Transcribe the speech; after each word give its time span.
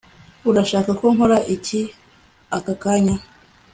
Urashaka 0.49 0.91
ko 0.99 1.05
nkora 1.15 1.37
iki 1.55 1.81
aka 2.57 2.73
kanya 2.81 3.15